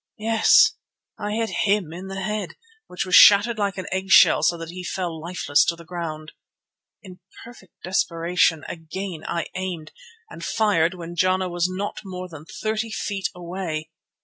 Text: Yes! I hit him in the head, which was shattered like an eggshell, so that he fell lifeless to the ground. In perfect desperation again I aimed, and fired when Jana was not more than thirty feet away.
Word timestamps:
Yes! 0.17 0.71
I 1.19 1.33
hit 1.33 1.51
him 1.69 1.93
in 1.93 2.07
the 2.07 2.21
head, 2.21 2.55
which 2.87 3.05
was 3.05 3.13
shattered 3.13 3.59
like 3.59 3.77
an 3.77 3.85
eggshell, 3.91 4.41
so 4.41 4.57
that 4.57 4.71
he 4.71 4.83
fell 4.83 5.21
lifeless 5.21 5.63
to 5.65 5.75
the 5.75 5.85
ground. 5.85 6.31
In 7.03 7.19
perfect 7.45 7.73
desperation 7.83 8.63
again 8.67 9.23
I 9.27 9.45
aimed, 9.53 9.91
and 10.27 10.43
fired 10.43 10.95
when 10.95 11.15
Jana 11.15 11.49
was 11.49 11.69
not 11.69 11.99
more 12.03 12.27
than 12.27 12.45
thirty 12.45 12.89
feet 12.89 13.29
away. 13.35 13.91